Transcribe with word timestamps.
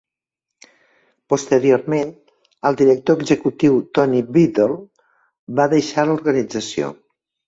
Posteriorment, 1.33 2.13
el 2.69 2.77
director 2.79 3.21
executiu 3.25 3.77
Tony 3.97 4.21
Beadle 4.37 4.79
va 5.61 5.69
deixar 5.75 6.07
l'organització. 6.09 6.91